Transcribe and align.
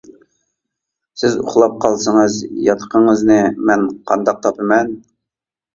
سىز 1.23 1.37
ئۇخلاپ 1.43 1.77
قالسىڭىز 1.85 2.39
ياتىقىڭىزنى 2.71 3.41
مەن 3.71 3.87
قانداق 4.11 4.45
تاپىمەن. 4.49 4.95